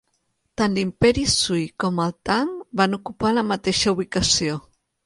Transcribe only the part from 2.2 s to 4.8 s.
Tang van ocupa la mateixa ubicació.